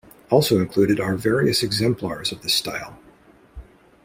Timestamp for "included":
0.57-0.99